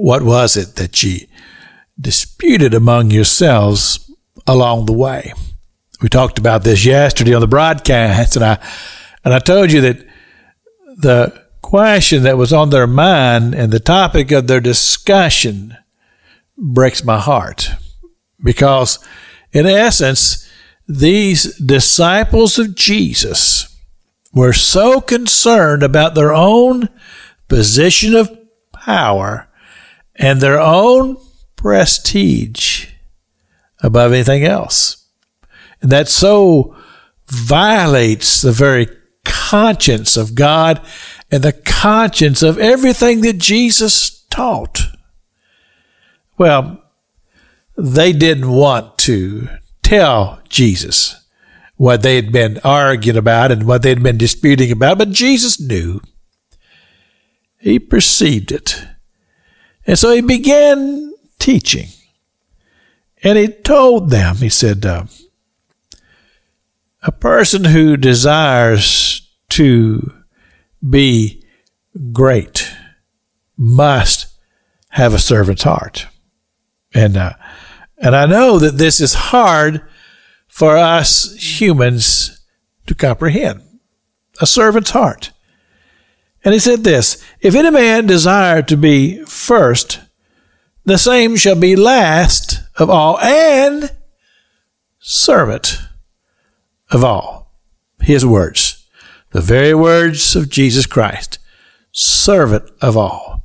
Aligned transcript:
what 0.00 0.22
was 0.22 0.56
it 0.56 0.76
that 0.76 1.02
ye 1.02 1.28
disputed 2.00 2.72
among 2.72 3.10
yourselves 3.10 4.10
along 4.46 4.86
the 4.86 4.94
way? 4.94 5.34
We 6.00 6.08
talked 6.08 6.38
about 6.38 6.64
this 6.64 6.86
yesterday 6.86 7.34
on 7.34 7.42
the 7.42 7.46
broadcast, 7.46 8.34
and 8.34 8.44
I 8.44 8.58
and 9.22 9.34
I 9.34 9.38
told 9.40 9.70
you 9.70 9.82
that 9.82 10.06
the 10.96 11.44
question 11.60 12.22
that 12.22 12.38
was 12.38 12.50
on 12.50 12.70
their 12.70 12.86
mind 12.86 13.54
and 13.54 13.70
the 13.70 13.78
topic 13.78 14.30
of 14.30 14.46
their 14.46 14.60
discussion 14.62 15.76
breaks 16.56 17.04
my 17.04 17.18
heart 17.18 17.68
because, 18.42 18.98
in 19.52 19.66
essence, 19.66 20.50
these 20.88 21.54
disciples 21.58 22.58
of 22.58 22.74
Jesus 22.74 23.76
were 24.32 24.54
so 24.54 25.02
concerned 25.02 25.82
about 25.82 26.14
their 26.14 26.32
own 26.32 26.88
position 27.48 28.14
of 28.14 28.30
power 28.72 29.49
and 30.20 30.40
their 30.40 30.60
own 30.60 31.16
prestige 31.56 32.88
above 33.82 34.12
anything 34.12 34.44
else. 34.44 35.08
And 35.80 35.90
that 35.90 36.08
so 36.08 36.76
violates 37.26 38.42
the 38.42 38.52
very 38.52 38.86
conscience 39.24 40.18
of 40.18 40.34
God 40.34 40.80
and 41.30 41.42
the 41.42 41.54
conscience 41.54 42.42
of 42.42 42.58
everything 42.58 43.22
that 43.22 43.38
Jesus 43.38 44.26
taught. 44.30 44.82
Well, 46.36 46.82
they 47.78 48.12
didn't 48.12 48.50
want 48.50 48.98
to 48.98 49.48
tell 49.82 50.40
Jesus 50.50 51.16
what 51.76 52.02
they 52.02 52.16
had 52.16 52.30
been 52.30 52.60
arguing 52.62 53.16
about 53.16 53.50
and 53.50 53.66
what 53.66 53.80
they'd 53.80 54.02
been 54.02 54.18
disputing 54.18 54.70
about, 54.70 54.98
but 54.98 55.10
Jesus 55.10 55.58
knew. 55.58 56.02
He 57.58 57.78
perceived 57.78 58.52
it. 58.52 58.84
And 59.86 59.98
so 59.98 60.12
he 60.12 60.20
began 60.20 61.12
teaching. 61.38 61.88
And 63.22 63.36
he 63.36 63.48
told 63.48 64.10
them, 64.10 64.36
he 64.36 64.48
said, 64.48 64.84
uh, 64.86 65.04
a 67.02 67.12
person 67.12 67.64
who 67.64 67.96
desires 67.96 69.28
to 69.50 70.12
be 70.88 71.44
great 72.12 72.72
must 73.56 74.26
have 74.90 75.14
a 75.14 75.18
servant's 75.18 75.62
heart. 75.62 76.06
And, 76.94 77.16
uh, 77.16 77.34
and 77.98 78.16
I 78.16 78.26
know 78.26 78.58
that 78.58 78.78
this 78.78 79.00
is 79.00 79.14
hard 79.14 79.82
for 80.48 80.76
us 80.76 81.34
humans 81.34 82.44
to 82.86 82.94
comprehend. 82.94 83.62
A 84.40 84.46
servant's 84.46 84.90
heart. 84.90 85.32
And 86.44 86.54
he 86.54 86.60
said 86.60 86.84
this, 86.84 87.22
if 87.40 87.54
any 87.54 87.70
man 87.70 88.06
desire 88.06 88.62
to 88.62 88.76
be 88.76 89.22
first, 89.24 90.00
the 90.84 90.98
same 90.98 91.36
shall 91.36 91.56
be 91.56 91.76
last 91.76 92.60
of 92.76 92.88
all 92.88 93.18
and 93.20 93.94
servant 94.98 95.78
of 96.90 97.04
all. 97.04 97.52
His 98.00 98.24
words, 98.24 98.86
the 99.32 99.42
very 99.42 99.74
words 99.74 100.34
of 100.34 100.48
Jesus 100.48 100.86
Christ, 100.86 101.38
servant 101.92 102.70
of 102.80 102.96
all. 102.96 103.44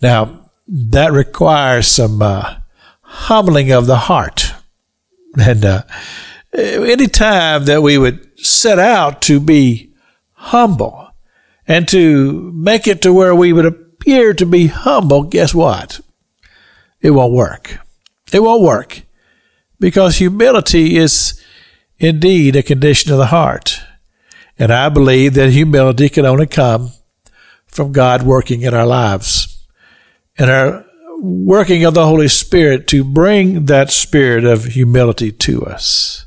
Now, 0.00 0.48
that 0.66 1.12
requires 1.12 1.86
some 1.86 2.22
uh, 2.22 2.56
humbling 3.02 3.70
of 3.70 3.86
the 3.86 3.96
heart. 3.96 4.54
And 5.38 5.64
uh, 5.64 5.82
any 6.54 7.06
time 7.06 7.66
that 7.66 7.82
we 7.82 7.98
would 7.98 8.26
set 8.40 8.78
out 8.78 9.20
to 9.22 9.40
be 9.40 9.92
humble 10.32 10.99
and 11.70 11.86
to 11.86 12.50
make 12.52 12.88
it 12.88 13.00
to 13.02 13.12
where 13.12 13.32
we 13.32 13.52
would 13.52 13.64
appear 13.64 14.34
to 14.34 14.44
be 14.44 14.66
humble, 14.66 15.22
guess 15.22 15.54
what? 15.54 16.00
It 17.00 17.12
won't 17.12 17.32
work. 17.32 17.78
It 18.32 18.40
won't 18.40 18.64
work 18.64 19.02
because 19.78 20.16
humility 20.16 20.96
is 20.96 21.40
indeed 22.00 22.56
a 22.56 22.64
condition 22.64 23.12
of 23.12 23.18
the 23.18 23.26
heart. 23.26 23.80
And 24.58 24.72
I 24.72 24.88
believe 24.88 25.34
that 25.34 25.50
humility 25.50 26.08
can 26.08 26.26
only 26.26 26.48
come 26.48 26.90
from 27.68 27.92
God 27.92 28.24
working 28.24 28.62
in 28.62 28.74
our 28.74 28.86
lives 28.86 29.64
and 30.36 30.50
our 30.50 30.84
working 31.20 31.84
of 31.84 31.94
the 31.94 32.04
Holy 32.04 32.26
Spirit 32.26 32.88
to 32.88 33.04
bring 33.04 33.66
that 33.66 33.92
spirit 33.92 34.44
of 34.44 34.64
humility 34.64 35.30
to 35.30 35.64
us. 35.66 36.26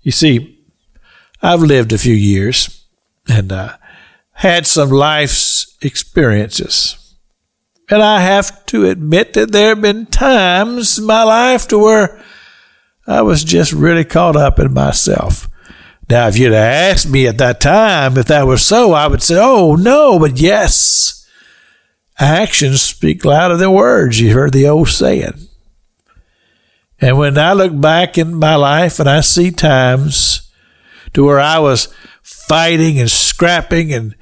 You 0.00 0.10
see, 0.10 0.58
I've 1.42 1.60
lived 1.60 1.92
a 1.92 1.98
few 1.98 2.14
years 2.14 2.86
and 3.28 3.52
uh, 3.52 3.76
had 4.32 4.66
some 4.66 4.90
life's 4.90 5.76
experiences. 5.82 7.16
And 7.90 8.02
I 8.02 8.20
have 8.20 8.64
to 8.66 8.86
admit 8.86 9.34
that 9.34 9.52
there 9.52 9.70
have 9.70 9.82
been 9.82 10.06
times 10.06 10.98
in 10.98 11.04
my 11.04 11.22
life 11.24 11.68
to 11.68 11.78
where 11.78 12.22
I 13.06 13.22
was 13.22 13.44
just 13.44 13.72
really 13.72 14.04
caught 14.04 14.36
up 14.36 14.58
in 14.58 14.72
myself. 14.72 15.48
Now, 16.08 16.28
if 16.28 16.38
you'd 16.38 16.52
asked 16.52 17.08
me 17.08 17.26
at 17.26 17.38
that 17.38 17.60
time 17.60 18.16
if 18.16 18.26
that 18.26 18.46
was 18.46 18.64
so, 18.64 18.92
I 18.92 19.06
would 19.06 19.22
say, 19.22 19.36
oh, 19.38 19.76
no, 19.76 20.18
but 20.18 20.38
yes. 20.38 21.26
Actions 22.18 22.80
speak 22.80 23.24
louder 23.24 23.56
than 23.56 23.72
words. 23.72 24.20
You 24.20 24.32
heard 24.32 24.52
the 24.52 24.68
old 24.68 24.88
saying. 24.88 25.48
And 27.00 27.18
when 27.18 27.36
I 27.36 27.52
look 27.52 27.78
back 27.80 28.16
in 28.16 28.34
my 28.34 28.54
life 28.54 29.00
and 29.00 29.08
I 29.08 29.20
see 29.20 29.50
times 29.50 30.50
to 31.14 31.24
where 31.24 31.40
I 31.40 31.58
was 31.58 31.92
fighting 32.22 33.00
and 33.00 33.10
scrapping 33.42 33.92
and, 33.92 34.14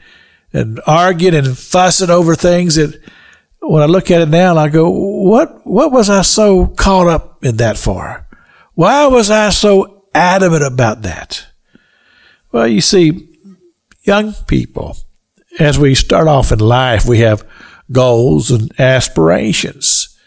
and 0.51 0.81
arguing 0.87 1.35
and 1.35 1.59
fussing 1.59 2.09
over 2.09 2.35
things 2.35 2.77
that 2.77 2.99
when 3.61 3.83
I 3.83 3.87
look 3.87 4.11
at 4.11 4.23
it 4.23 4.31
now, 4.31 4.57
I 4.57 4.71
go, 4.71 4.89
what, 4.89 5.67
what 5.67 5.93
was 5.93 6.09
I 6.09 6.23
so 6.23 6.69
caught 6.69 7.07
up 7.07 7.45
in 7.45 7.59
that 7.59 7.77
for? 7.77 8.27
Why 8.73 9.07
was 9.09 9.31
I 9.31 9.51
so 9.51 10.07
adamant 10.15 10.63
about 10.63 11.03
that? 11.03 11.47
Well, 12.51 12.67
you 12.67 12.81
see, 12.81 13.29
young 14.05 14.33
people, 14.47 14.97
as 15.59 15.79
we 15.79 15.95
start 15.95 16.27
off 16.27 16.51
in 16.51 16.59
life, 16.59 17.05
we 17.05 17.19
have 17.19 17.47
goals 17.93 18.51
and 18.51 18.73
aspirations, 18.81 20.19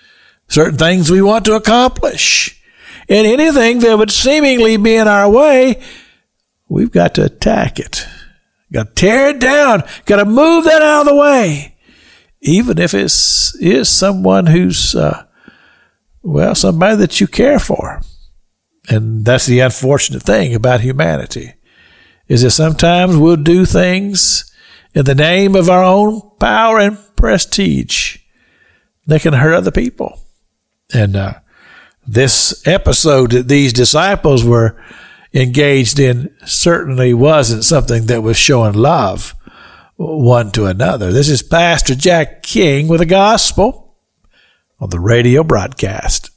certain 0.47 0.77
things 0.77 1.09
we 1.09 1.23
want 1.23 1.45
to 1.45 1.55
accomplish. 1.55 2.61
And 3.09 3.25
anything 3.25 3.79
that 3.79 3.97
would 3.97 4.11
seemingly 4.11 4.77
be 4.77 4.97
in 4.97 5.07
our 5.07 5.27
way, 5.27 5.81
we've 6.69 6.91
got 6.91 7.15
to 7.15 7.25
attack 7.25 7.79
it. 7.79 8.07
Got 8.73 8.87
to 8.87 8.93
tear 8.93 9.29
it 9.29 9.39
down. 9.39 9.83
Got 10.05 10.17
to 10.17 10.25
move 10.25 10.65
that 10.65 10.81
out 10.81 11.01
of 11.01 11.07
the 11.07 11.15
way. 11.15 11.75
Even 12.41 12.79
if 12.79 12.93
it's 12.93 13.55
is 13.55 13.87
someone 13.87 14.47
who's, 14.47 14.95
uh, 14.95 15.25
well, 16.21 16.55
somebody 16.55 16.97
that 16.97 17.21
you 17.21 17.27
care 17.27 17.59
for. 17.59 18.01
And 18.89 19.23
that's 19.23 19.45
the 19.45 19.59
unfortunate 19.59 20.23
thing 20.23 20.53
about 20.53 20.81
humanity 20.81 21.53
is 22.27 22.41
that 22.41 22.51
sometimes 22.51 23.15
we'll 23.15 23.35
do 23.35 23.65
things 23.65 24.51
in 24.93 25.05
the 25.05 25.15
name 25.15 25.55
of 25.55 25.69
our 25.69 25.83
own 25.83 26.21
power 26.39 26.79
and 26.79 26.97
prestige 27.15 28.17
that 29.05 29.21
can 29.21 29.33
hurt 29.33 29.53
other 29.53 29.71
people. 29.71 30.19
And 30.93 31.15
uh, 31.15 31.33
this 32.05 32.65
episode 32.67 33.31
that 33.31 33.47
these 33.47 33.73
disciples 33.73 34.43
were 34.43 34.81
engaged 35.33 35.99
in 35.99 36.35
certainly 36.45 37.13
wasn't 37.13 37.63
something 37.63 38.05
that 38.05 38.21
was 38.21 38.37
showing 38.37 38.73
love 38.73 39.35
one 39.95 40.51
to 40.51 40.65
another. 40.65 41.11
This 41.11 41.29
is 41.29 41.41
Pastor 41.43 41.95
Jack 41.95 42.43
King 42.43 42.87
with 42.87 42.99
the 42.99 43.05
gospel 43.05 43.95
on 44.79 44.89
the 44.89 44.99
radio 44.99 45.43
broadcast. 45.43 46.31